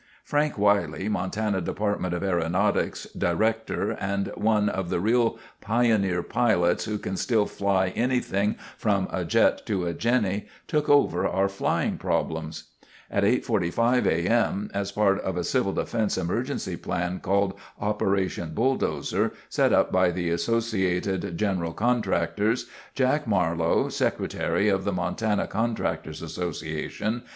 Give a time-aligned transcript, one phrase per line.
[0.23, 2.11] "Frank Wiley, Montana Dept.
[2.15, 8.55] of Aeronautics director and one of the real pioneer pilots who can still fly anything
[8.79, 12.71] from a jet to a Jenny, took over our flying problems."
[13.11, 14.27] At 8:45 A.
[14.27, 15.71] M., as part of a CD
[16.19, 22.65] emergency plan called "Operation Bulldozer," set up by the Associated General Contractors,
[22.95, 27.21] Jack Marlowe, secretary of the Montana Contractors' Assn.